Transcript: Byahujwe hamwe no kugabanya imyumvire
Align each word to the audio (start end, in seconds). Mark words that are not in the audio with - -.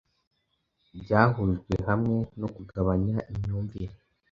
Byahujwe 1.01 1.73
hamwe 1.87 2.17
no 2.39 2.47
kugabanya 2.55 3.17
imyumvire 3.31 3.95